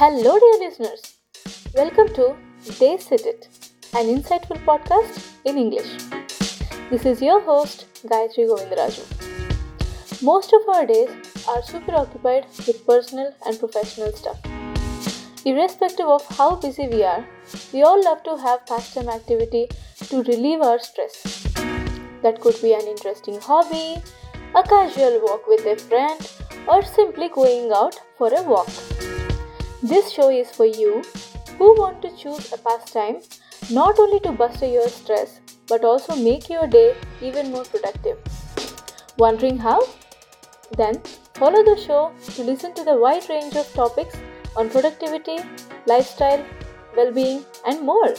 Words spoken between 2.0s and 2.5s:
to